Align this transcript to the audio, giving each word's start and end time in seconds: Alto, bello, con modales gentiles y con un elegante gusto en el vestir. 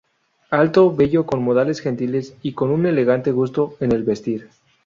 Alto, 0.49 0.89
bello, 0.91 1.27
con 1.27 1.43
modales 1.43 1.79
gentiles 1.79 2.33
y 2.41 2.53
con 2.53 2.71
un 2.71 2.87
elegante 2.87 3.31
gusto 3.31 3.75
en 3.79 3.91
el 3.91 4.01
vestir. 4.01 4.49